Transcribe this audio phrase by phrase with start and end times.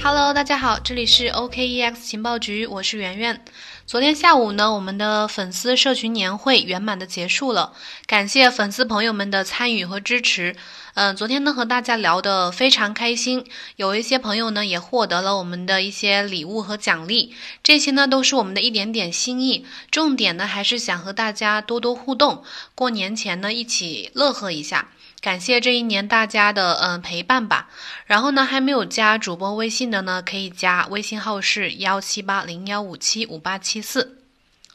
[0.00, 3.44] Hello，大家好，这里是 OKEX 情报局，我是圆圆。
[3.84, 7.72] 昨天下午呢，我们的粉丝社群年会圆满的结束了，
[8.06, 10.54] 感谢粉丝朋友们的参与和支持。
[10.94, 13.44] 嗯，昨天呢和大家聊得非常开心，
[13.76, 19.66] 有一些朋友呢也获得了我们的一些礼物和奖励，这些呢都是我们的一点点心意。
[19.90, 22.44] 重点呢还是想和大家多多互动，
[22.76, 24.88] 过年前呢一起乐呵一下。
[25.20, 27.68] 感谢这一年大家的嗯陪伴吧。
[28.06, 34.27] 然后呢，还没有加主播微信的呢，可以加微信号是幺七八零幺五七五八七四。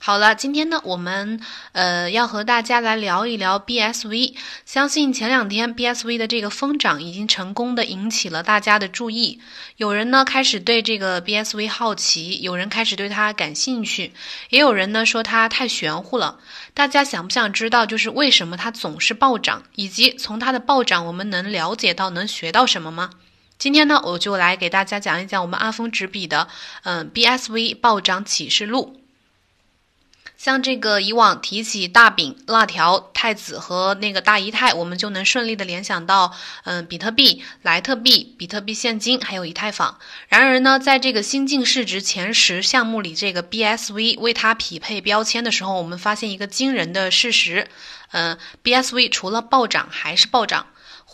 [0.06, 1.40] 好了，今天呢，我们
[1.72, 4.36] 呃要和大家来聊一聊 BSV。
[4.66, 9.40] 相信前两天 BSV 的这个疯涨已经成功的引起了大家的注意，
[9.78, 14.12] 有人呢开始对这个 BSV 好奇，有人开始对它感兴趣，
[14.50, 16.38] 也有人呢说它太玄乎了。
[16.74, 23.12] 大家想不想知道，就是为什么它总是暴涨，以及从它的暴涨我们能了解到、能学到什么吗？
[23.58, 26.50] 今天呢，我就来给大家讲一讲我们阿峰执笔的
[26.84, 29.00] 嗯 BSV 暴涨启示录。
[30.44, 36.34] 像这个以往提起大饼、辣条、太子和那个大姨太，我们就能顺利的联想到，
[36.66, 39.98] 嗯，比特币、莱特币、比特币现金，还有以太坊。
[40.28, 47.70] 然而呢，在这个新进市值前十项目里，这个 BSV 为它匹配标签的时候，我们发现一个惊人的事实，
[48.12, 50.66] 嗯，BSV 除了暴涨还是暴涨。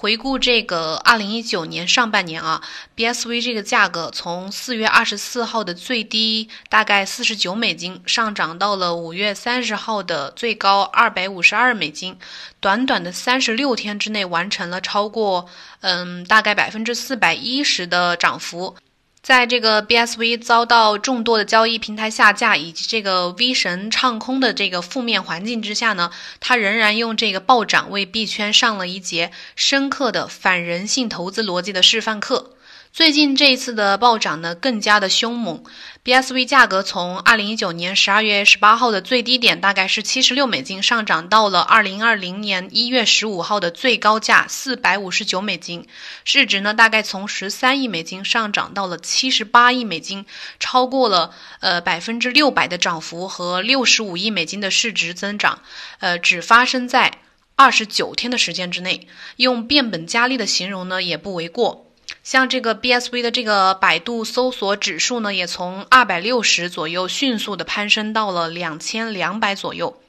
[0.01, 2.63] 回顾这个二零一九年上半年啊
[2.95, 12.17] ，BSV 这个价格从四月二十四号的最低大概四十九美金，上涨到了五月三十号的最高二百五十二美金，
[12.61, 15.49] 短短的三十六天之内完成了超过
[15.81, 18.77] 嗯大概百分之四百一十的涨幅。
[19.21, 32.53] 在这个 BSV 遭到众多的交易平台下架，以及这个 V 神唱空的这个负面环境之下呢，它仍然用这个暴涨为币圈上了一节深刻的反人性投资逻辑的示范课。
[32.91, 35.63] 最近这一次的暴涨呢，更加的凶猛。
[36.03, 45.87] BSV 价格从二零一九年十二月十八号的最低点，大概是七十六美金，上涨到了二零二零年一月十五号的最高价四百五十九美金，
[46.25, 50.25] 市值呢大概从十三亿美金上涨到了七十八亿美金，
[50.59, 51.31] 超过了
[51.61, 55.61] 呃百分之六百的涨幅和六十五亿美金的市值增长，
[55.99, 57.19] 呃，只发生在
[57.55, 61.85] 二十九天的时间之内，用变本加厉的形容呢也不为过。
[62.23, 69.99] 像这个 BSV 的这个百度搜索指数呢，也从二百六十左右迅速的攀升到了两千两百左右。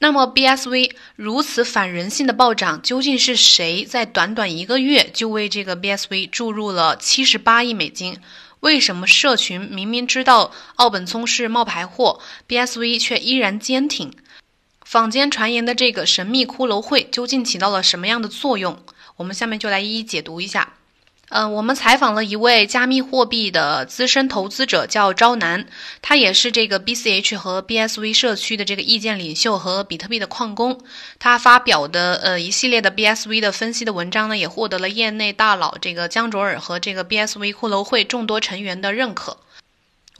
[0.00, 8.18] 那么 BSV 如此反人性的暴涨，究竟是谁在短短一个月就为这个 BSV 注入了七十八亿美金？
[8.58, 14.12] 为什么社群明明知道奥本聪是冒牌货，BSV 却依然坚挺？
[14.84, 18.82] 坊间传言的这个神秘骷髅会究竟起到了什么样的作用？
[19.18, 20.74] 我们下面就来一一解读一下。
[21.34, 25.66] 嗯，我们采访了一位加密货币的资深投资者，叫招南，
[26.02, 30.78] 他也是这个 BCH 和 BSV 社区的这个意见领袖和比特币的矿工。
[31.18, 39.38] 他发表的呃一系列的 BSV 的分析的文章呢，也获得了业内大佬这个江卓尔和这个 BSV 骷髅会众多成员的认可。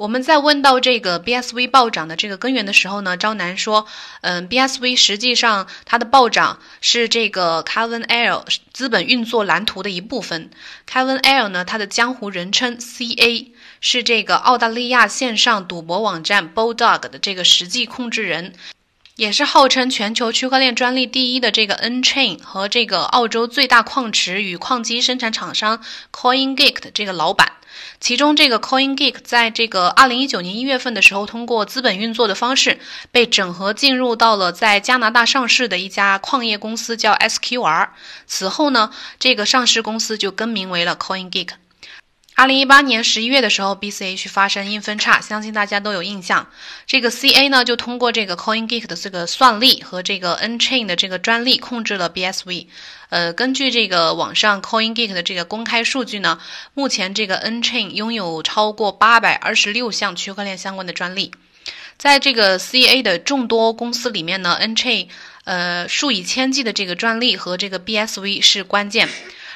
[0.02, 3.86] 我们在问到这个 BSV 暴涨的这个根源的时候呢，招楠说，
[4.22, 10.50] 嗯，BSV 实际上它的暴涨是这个 Kevin L 资本运作蓝图的一部分。
[10.90, 18.54] Kevin L 呢，他的江湖人称 CA，是这个澳大利亚线上赌博网站 Bulldog 的这个实际控制人，
[19.14, 25.80] 也是号称全球区块链专利第一的这个 N Chain 和这个澳洲最大矿池与矿机生产厂商
[26.10, 27.52] CoinGeek 的这个老板。
[28.00, 32.78] 其中，这个 CoinGeek 在这个二零一九年一月份的时候，通过资本运作的方式
[33.10, 37.88] 被整合进入到了在加拿大上市的一家矿业公司，叫 SQR。
[38.26, 41.48] 此后呢，这个上市公司就更名为了 CoinGeek。
[42.42, 46.48] 二零一八年十一月的时候，BCH 发生硬分叉，相信大家都有印象。
[46.88, 52.66] 这个 CA 呢，就通过这个 CoinGeek 的这个算力和这个 Nchain 的这个专利，控制了 BSV。
[53.10, 56.40] 呃，根据这个网上 CoinGeek 的这个公开数据呢，
[56.74, 61.30] 目前这个 Nchain 拥有超过八百二十六项区块链相关的专利。
[61.96, 65.06] 在这个 CA 的众多公司里面呢，Nchain
[65.44, 69.08] 呃数以千计的这个专利和这个 BSV 是关键。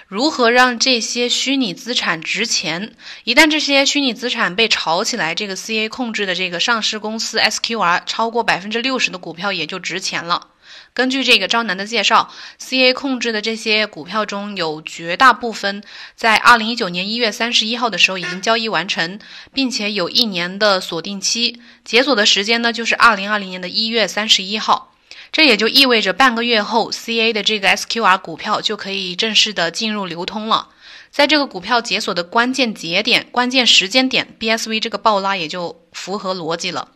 [0.09, 2.95] 如何让这些虚拟资产值钱？
[3.25, 10.49] 一旦这些虚拟资产被炒起来，这个 CA 控制的这个上市公司 SQR 超过百分之六十的股票也就值钱了。
[10.95, 12.31] 根据这个张楠的介绍
[12.61, 15.83] ，CA 控制的这些股票中有绝大部分
[16.15, 19.19] 在二零一九年一月三十一号的时候已经交易完成，
[19.53, 24.93] 并且有一年的锁定期，解锁的时间呢就是二零二零年的一月三十一号。
[25.37, 30.71] 这也就意味着半个月后，CA 的这个 SQR 股票就可以正式的进入流通了。
[31.11, 36.89] 在这个股票解锁的关键节点、关键时间点，BSV 这个暴拉也就符合逻辑了。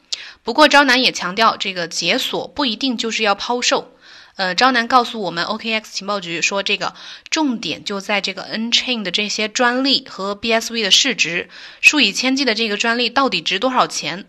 [0.43, 3.93] 不过，招南也强调，这个解锁不一定就是要抛售。
[4.37, 6.95] 呃，招南告诉我们，OKX 情报局说，这个
[7.29, 11.51] 重点就在这个 N Chain 的这些专利和 BSV 的市值，
[11.83, 14.25] 数以千计的这个专利到底值多少钱？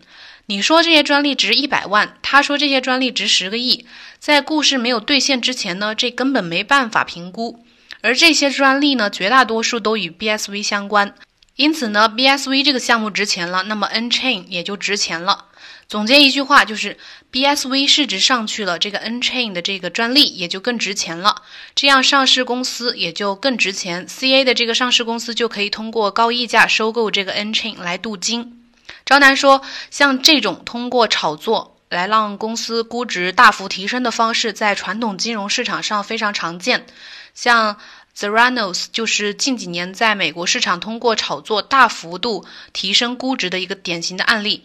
[0.46, 3.86] 你说这些专利值一百万，他说这些专利值十个亿，
[4.18, 7.64] 在故事没有兑现之前呢，这根本没办法评估。
[8.00, 11.14] 而这些专利呢，绝大多数都与 BSV 相关，
[11.54, 15.46] 因此呢，BSV 这个项目值钱了，那么 N Chain 也就值钱了。
[15.88, 16.96] 总结一句话就是
[17.30, 21.42] BSV 市值上去了，这个 N Chain 的这个专利也就更值钱了，
[21.76, 28.61] 这样上市公司也就更值钱，CA 的这个上市公司就可以通过高溢价收购这个 N Chain 来镀金。
[29.04, 36.86] 招南说，像这种通过炒作来让公司估值大幅提升的方式，在传统金融市场上非常常见。
[37.34, 37.78] 像
[38.16, 44.64] Zeranos 就是近几年在美国市场通过炒作大幅度提升估值的一个典型的案例。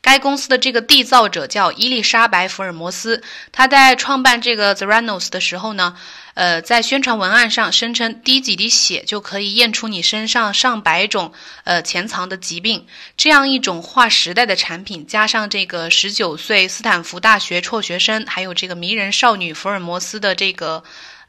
[0.00, 3.22] 该公司的这个缔造者叫伊丽莎白·福尔摩斯，
[3.52, 5.96] 他在创办这个 Zeranos 的时候呢，
[6.34, 11.32] 呃，在宣传文案上声称滴几滴血就可以验出你身上上百种
[11.64, 12.86] 呃潜藏的疾病，
[13.16, 20.82] 这样一种划时代的产品，加上这个十九岁斯坦福大学辍学生，还有这个迷人少女福尔摩斯的这个。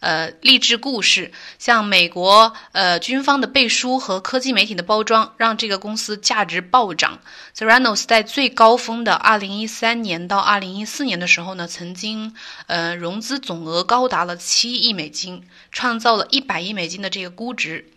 [0.03, 7.21] 呃，励志故事，像美国呃军方的背书和科技媒体的包装，让这个公司价值暴涨。
[7.55, 12.35] Zeranos 在最高峰的2013年到2014年的时候呢，曾经
[12.67, 17.89] 呃融资总额高达了七亿美金，创造了一百亿美金的这个估值。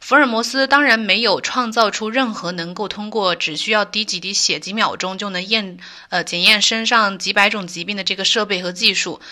[0.00, 5.78] 福尔摩斯当然没有创造出任何能够通过只需要滴几滴血几秒钟就能验
[6.10, 9.22] 呃检验身上几百种疾病的这个设备和技术。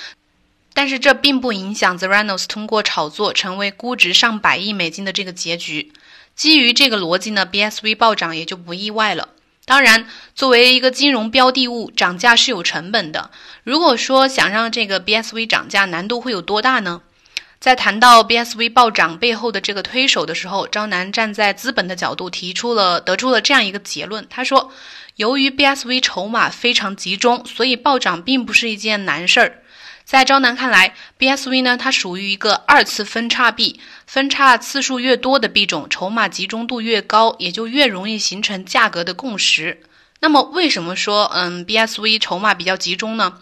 [0.74, 5.92] 但是这并不影响 Zeranos 通过炒作成为估值上百亿美金的这个结局。
[6.34, 9.28] 基于这个逻辑呢，BSV 暴涨也就不意外了。
[9.64, 13.30] 当然，作为一个金融标的物，涨价是有成本的。
[13.62, 17.02] 如果说想让这个 BSV 涨价，难度会有多大呢？
[17.60, 24.26] 在谈到 BSV 暴涨背后的这个推手的时候，张楠站在资本的角度提出了得出了这样一个结论。
[24.28, 24.72] 他说，
[25.14, 29.61] 由于 BSV 筹码非常集中，所以暴涨并不是一件难事儿。
[30.04, 39.82] 在招南看来，BSV 呢，它属于一个二次分叉币，分叉次数越多的币种，筹码集中度越高，也就越容易形成价格的共识。
[40.20, 43.38] 那么，为什么说嗯 BSV 筹码比较集中呢？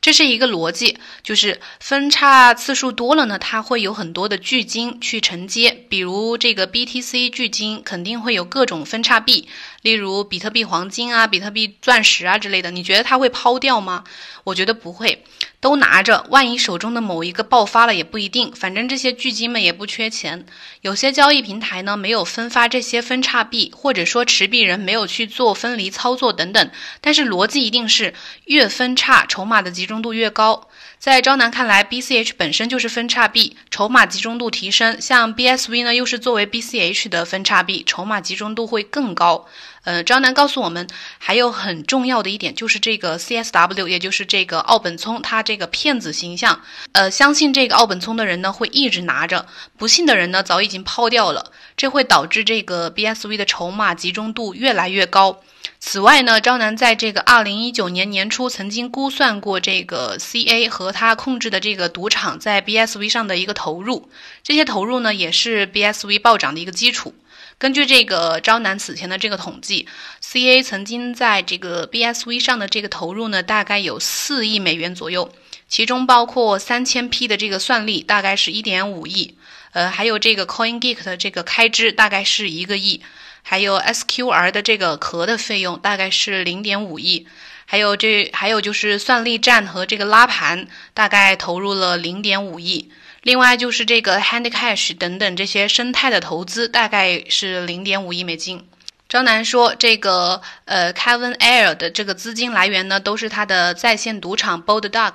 [0.00, 9.48] 这是一个逻辑，就是分叉次数多了呢，它会有很多的巨金去承接，比如这个 BTC 巨金肯定会有各种分叉币。
[9.82, 14.04] 例如比特币黄金啊、比特币钻石啊之类的，你觉得它会抛掉吗？
[14.44, 15.24] 我觉得不会，
[15.60, 18.52] 都拿着，万一手中的某一个爆发了也不一定。
[18.52, 20.46] 反正这些巨金们也不缺钱。
[20.82, 26.70] 有些交易平台呢没有分发这些分叉币，或者说持币人没有去做分离操作等等。
[27.00, 28.14] 但是逻辑一定是
[28.44, 30.67] 越分叉，筹码的集中度越高。
[30.98, 35.00] 在招南看来，BCH 本身就是分叉币，筹码集中度提升。
[35.00, 39.46] 像 BSV 呢，又是作为 BCH 的分叉币，筹码集中度会更高。
[39.84, 46.62] 呃，张楠告诉我们，还有很重要的一点就是这个 CSW，也就是这个奥本聪，他这个骗子形象。
[46.90, 49.46] 呃，相信这个奥本聪的人呢，会一直拿着；
[49.78, 51.52] 不信的人呢，早已经抛掉了。
[51.76, 55.40] 这会导致这个 BSV 的筹码集中度越来越高。
[55.80, 64.10] 此外呢，张楠在这个二零一九年年初曾经估算过这个 CA 和他控制的这个赌场在 BSV 上的一个投入，
[64.42, 67.14] 这些投入呢也是 BSV 暴涨的一个基础。
[67.58, 69.88] 根据这个张楠此前的这个统计
[70.22, 75.32] ，CA 曾经在这个 BSV 上的这个投入呢，大概有四亿美元左右，
[75.68, 79.36] 其中包括三千 P 的这个算力，大概是一点五亿，
[79.72, 83.00] 呃，还有这个 CoinGeek 的这个开支大概是一个亿。
[83.42, 87.26] 还有 SQR 的这个壳的费用大概是零点五亿，
[87.64, 92.90] 还有这还有就是算力站和这个拉盘大概投入了零点五亿，
[93.22, 98.66] 另外就是这个 Handcash 等等这些生态的投资大概是零点五亿美金。
[99.08, 105.14] 张楠说，这个呃 Kevin Air 的这个资金来源呢，都是他的在线赌场 Bold Dog。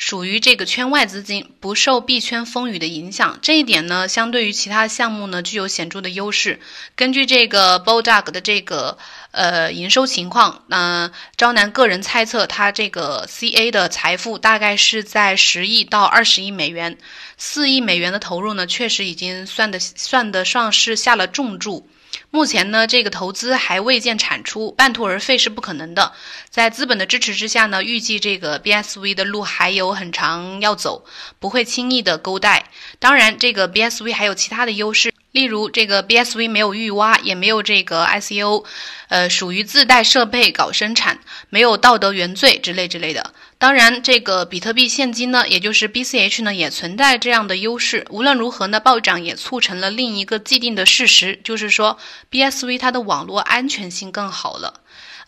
[0.00, 3.38] 属于这个圈外资金，不受币圈风雨的影响。
[3.42, 6.58] 这一点呢，相对于其他项目呢，具有显著的优势。
[6.96, 8.96] 根据这个 Bulldog 的这个
[9.30, 16.96] 呃营收情况，那招楠个人猜测，他这个 CA 的财富大概是在十亿到二十亿美元。
[17.36, 21.86] 四亿美元的投入呢，确实已经算得算得上是下了重注。
[22.30, 26.12] 目前呢，这个投资还未见产出，半途而废是不可能的。
[26.48, 31.04] 在资本的支持之下呢，预计这个 BSV 的路还有很长要走，
[31.38, 32.70] 不会轻易的勾带。
[32.98, 38.64] 当然，这个 BSV 还有其他的优势，例如，这个 BSV 没有预挖，也没有这个 ICO，
[39.08, 43.32] 呃，属于自带设备搞生产，没有道德原罪之类之类的。
[43.56, 48.04] 当然，这个比特币现金呢，也就是 BCH 呢，也存在这样的优势。
[48.10, 51.98] 无论如何呢，暴涨也促成了另一个既定的事实，就是说
[52.30, 54.80] BSV 它的网络安全性更好了。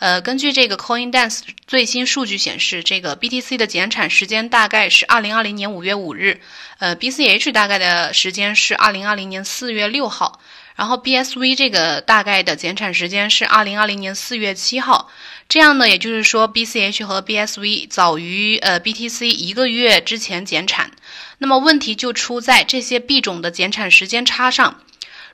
[0.02, 6.40] 呃，根据这个 CoinDance 最新数据显示，这个 BTC 的减产时间大概是二零二零年五月五日，
[6.80, 10.40] 呃，BCH 大概的时间是二零二零年四月六号，
[10.74, 15.08] 然后 BSV 这个大概的减产时间是二零二零年四月七号。
[15.48, 20.90] 这样呢，也就是说 BCH 和 BSV 早于呃 BTC 一个月之前减产。
[21.38, 24.80] 那么问题就出在这些币种的减产时间差上。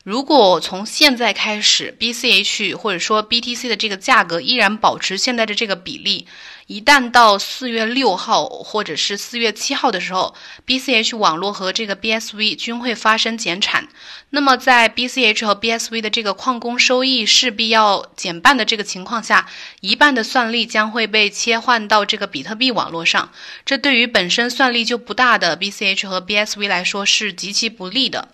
[0.08, 6.26] 如果从现在开始，BCH 或者说 BTC 的这个价格依然保持现在的这个比例，
[6.66, 10.34] 一旦到四月六号或者是四月七号的时候
[10.66, 13.86] ，BCH 网络和这个 BSV 均会发生减产，
[14.30, 19.46] 那么在 BCH 和 BSV 的这个矿工收益势必要减半的这个情况下，
[19.82, 23.30] 一半的算力将会被切换到这个比特币网络上，
[23.66, 28.28] 这对于本身算力就不大的 BCH 和 BSV 来说是极其不利的。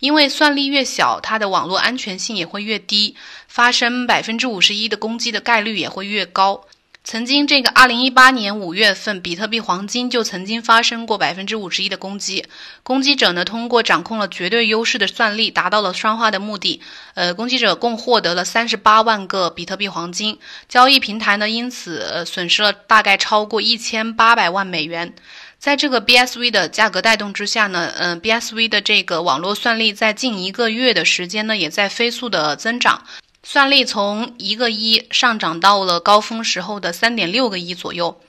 [0.00, 6.64] 因为算力越小，它的网络安全性也会越低，发生百分之五十一的攻击的概率也会越高。
[7.04, 12.44] 曾经，这个二零一八年五月份，比特币黄金就曾经发生过百分之五十一的攻击。
[12.82, 16.82] 攻击者呢，通过掌控了绝对优势的算力，达到了双花的目的。
[17.14, 20.38] 呃，攻击者共获得了三十八万个比特币黄金，
[20.68, 25.14] 交易平台呢，因此损失了大概超过一千八百万美元。
[25.58, 33.02] 在这个 BSV 的价格带动之下呢，嗯，BSV 的这个网络算力在近一个月的时间呢，也在飞速的增长，
[33.42, 38.20] 算力从一个一上涨到了高峰时候的三点六个亿左右。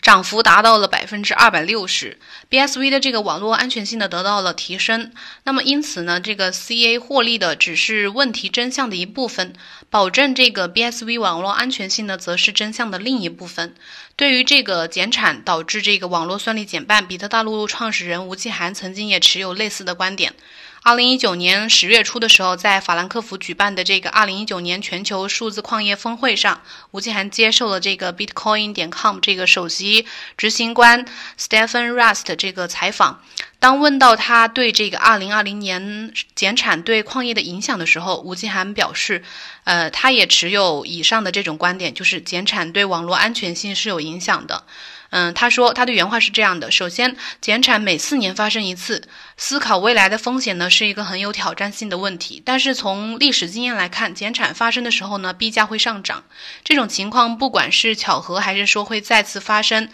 [0.00, 5.12] 涨幅达到了百分之二百六十，BSV 的这个网络安全性呢得到了提升。
[5.44, 9.52] 那么因此呢，这个 CA 获利的只是问题真相的一部分，
[9.90, 13.74] 保证这个 BSV 网络安全性呢，则是真相的另一部分。
[14.16, 20.34] 对于这个减产导致这个网络算力减半，比特大陆创始人吴继涵曾经也持有类似的观点。
[20.82, 30.06] 二零一九年十月初的时候，在法兰克福举办的这个二零一九年全球数字矿业峰会上，吴继涵接受了这个 Bitcoin 点 com 这个首席
[30.38, 31.04] 执行官
[31.38, 33.22] Stephen Rust 这个采访。
[33.60, 39.22] 当问到他对这个二零二零年减产对矿业的影响的时候，吴继涵表示，
[39.64, 44.64] 呃，他也持有以上的这种观点，就是减产对网络安全性是有影响的。
[45.10, 52.42] 嗯，他说他的原话是这样的：首先，减产每四年发生一次，思考未来的风险呢，是一个很有挑战性的问题。
[52.42, 56.24] 但是从历史经验来看，减产发生的时候呢，币价会上涨。
[56.64, 59.90] 这种情况不管是巧合还是说会再次发生。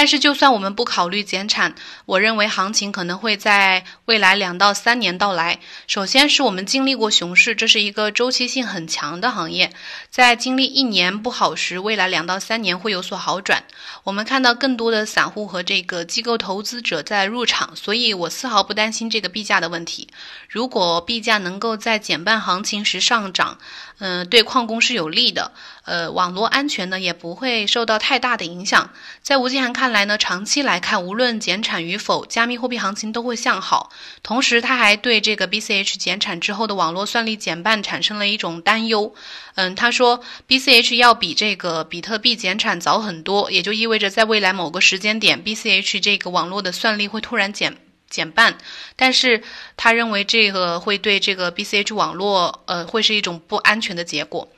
[0.00, 1.74] 但是，就算我们不考虑减产，
[2.06, 5.58] 我认为行情可能会在未来两到三年到来。
[5.88, 9.72] 首先是我们经历过熊市，这是一个周期性很强的行业，
[10.08, 13.64] 在经历一年不好时，未来两到三年会有所好转。
[14.04, 20.06] 我们看到更多的散户和这个机构投资者在入场，所以我丝毫不担心这个币价的问题。
[20.48, 23.58] 如果币价能够在减半行情时上涨，
[23.98, 25.50] 嗯，对矿工是有利的。
[25.88, 28.90] 呃，网络安全呢也不会受到太大的影响。
[29.22, 33.90] 在吴继涵看来呢，长期来看，无论减产与否，加密货币行情都会向好。
[34.22, 39.14] 同时，他还对这个 BCH 减产之后的网络算力减半产生了一种担忧。
[39.54, 47.78] 嗯，他说 BCH 要比这个比特币减产早很多，也就意味着在未来某个时间点，BCH 这个网络的算力会突然减。
[48.10, 48.56] 减半，
[48.96, 49.42] 但是
[49.76, 54.48] 他认为这个会对这个 BCH 网络，呃，会是一种不安全的结果。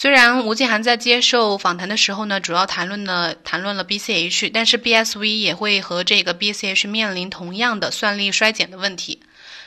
[0.00, 9.20] 虽然吴继涵在接受访谈的时候呢，主要谈论了谈论了 BCH，但是 BSV 也会和这个 BCH 面临同样的算力衰减的问题。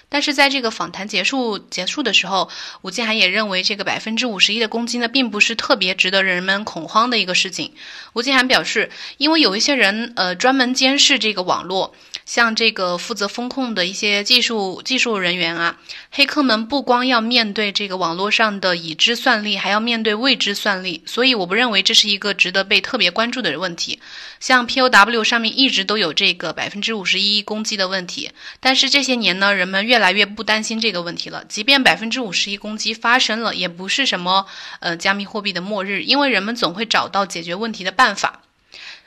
[0.10, 2.50] 但是在这个访谈结束结束的时候，
[2.82, 7.75] 吴继涵也认为这个百分之五十一的攻击呢，并不是特别值得人们恐慌的一个事情。
[8.13, 11.94] 吴继涵表示，因为有一些人，呃，专门监视这个网络。
[12.25, 15.77] 像这个负责风控的一些技术技术人员啊，
[16.12, 24.00] 黑客们不光要面对这个网络上的已知算力，还要面对未知算力，所以我不认为这是一个值得被特别关注的问题。
[24.39, 31.44] 像 POW 上面一直都有这个百分之五十一攻击的问题，但是这些年呢，人们越来越不担心这个问题了。
[31.50, 34.46] 即便百分之五十一攻击发生了，也不是什么
[34.80, 38.43] 呃加密货币的末日，因为人们总会找到解决问题的办法。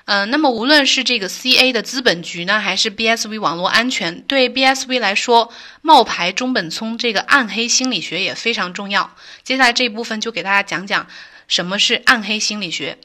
[0.06, 9.16] 嗯，那么无论是这个 CA 的资本局呢，还是 BSV 网络安全，对 BSV 来说，冒牌中本聪这个暗黑心理学也非常重要。
[9.42, 11.08] 接下来这一部分就给大家讲讲
[11.48, 12.98] 什么是暗黑心理学。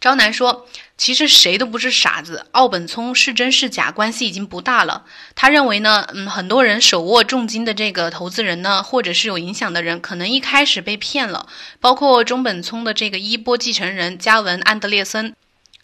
[0.00, 0.66] 招南说
[0.98, 5.04] ：“其实谁都不是傻子，奥本聪是真是假，关系已经不大了。
[5.36, 11.46] 他认为呢，嗯，很多人手握重金的这个投资人呢，或者是有影响的人，可能一开始被骗了，
[11.80, 15.32] 包括中本聪的这个衣钵继承人加文安德烈森。”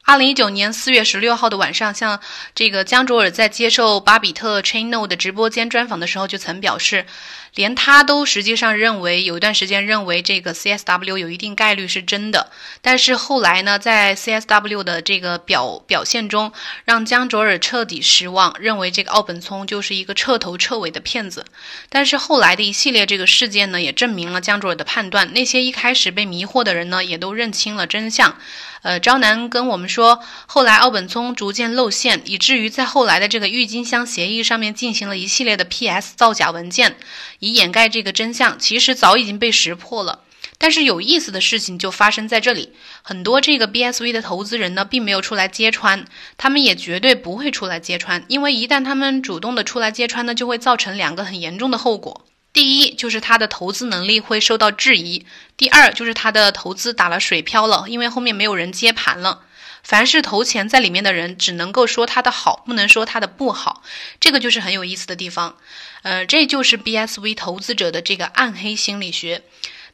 [0.04, 2.20] 二零一九年四月十六号的晚上，像
[2.56, 7.06] 这个江卓尔在接受巴比特 Channel 的直播间专访的时候，就曾表示，
[7.54, 12.50] 连他都实际上认为有一段时间认为这个 CSW 有一定概率是真的，
[12.82, 16.52] 但是后来呢，在 CSW 的这个表表现中，
[16.84, 21.46] 让江卓尔彻底失望，认为这个奥本聪就是一个彻头彻尾的骗子。
[21.88, 28.36] 但是后来的一系列这个事件呢，也证明了江卓尔的判断，那些一开始被迷惑的人呢，也都认清了真相。
[28.82, 36.96] 呃，招南跟我们说，后来奥本聪逐渐露馅，以至于在后来的这个郁金香协议上面进行了一系列的 PS 造假文件，
[37.38, 38.58] 以掩盖这个真相。
[38.58, 40.20] 其实早已经被识破了。
[40.58, 42.72] 但是有意思的事情就发生在这里，
[43.02, 46.04] 很多这个 BSV 的投资人呢，并没有出来揭穿，
[46.36, 52.24] 他们也绝对不会出来揭穿，因为一旦他们主动的出来揭穿呢，就会造成两个很严重的后果。
[52.52, 55.24] 第一就是他的投资能力会受到质疑，
[55.56, 59.42] 第二就是他的投资打了水漂了，因为后面没有人接盘了。
[59.82, 63.82] 凡是投钱在里面的人，只能够说他的好，不能说他的不好。
[64.20, 65.56] 这个就是很有意思的地方。
[66.02, 69.42] 呃，这就是 BSV 投资者的这个暗黑心理学。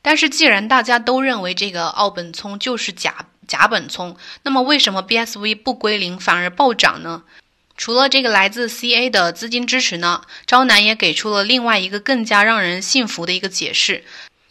[0.02, 7.22] 但是既然大家都认为这个奥本聪就是假假本聪，那么为什么 BSV 不归零反而暴涨呢？
[7.78, 14.02] 除了这个来自 CA 的资金支持呢，招南也给出了另外一个更加让人信服的一个解释。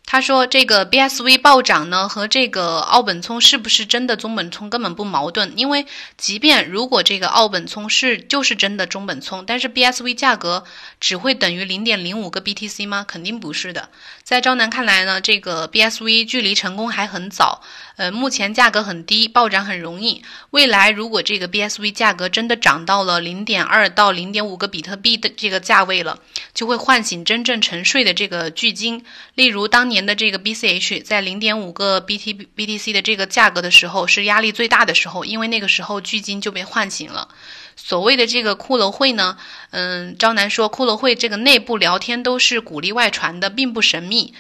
[0.10, 5.52] 他说：“这个 BSV 暴涨呢，和这个奥本聪是不是真的中本聪根本不矛盾。
[5.58, 5.86] 因为
[6.16, 10.64] 即便如果这个奥本聪是就是真的中本聪，但是 BSV 价格
[11.02, 13.04] 只会等于零点零五个 BTC 吗？
[13.06, 13.90] 肯定不是的。
[14.24, 17.62] 在招南看来呢，这个 BSV 距离成功还很早。
[17.98, 20.22] 呃，目前价格很低，暴涨很容易。
[20.52, 26.20] 未来如果这个 BSV 价格真的涨到了零点二到零点五个比特币的这个价位了，
[26.54, 29.04] 就会唤醒真正沉睡的这个巨鲸。
[29.36, 37.30] 例如当年。”年的这个 BCH 在零点五个 BT BTC 的这个价格的时候是压力最大的时候，因为那个时候巨鲸就被唤醒了。
[37.76, 39.38] 所谓的这个骷髅会呢，
[39.72, 44.36] 嗯，张楠说骷髅会这个内部聊天都是鼓励外传的，并不神秘。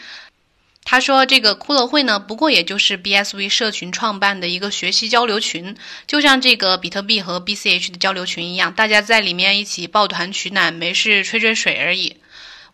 [0.83, 12.16] 他说这个骷髅会呢，不过也就是 BSV 社群创办的一个学习交流群，就像这个比特币和 BCH 的交流群一样，大家在里面一起抱团取暖，没事吹吹水而已。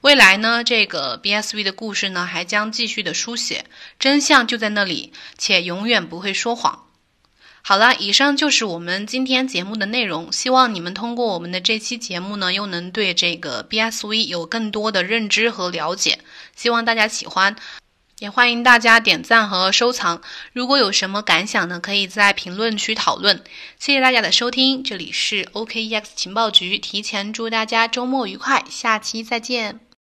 [0.03, 3.63] 未来呢，这个 BSV 的故事呢，还将继续的书写，
[3.97, 6.87] 真相就在那里，且永远不会说谎。
[7.61, 16.19] 好了，以上就是我们今天节目的内容，希望你们通过我们的这期节目呢，又能对这个 BSV 有更多的认知和了解，
[16.53, 17.55] 希望大家喜欢。
[18.19, 20.21] 也欢迎大家点赞和收藏。
[20.51, 23.41] 如果有什么感想呢，可以在评论区讨论。
[23.79, 29.92] 谢谢大家的收听，这里是 OKEX 情报局，提前祝大家周末愉快，下期再见。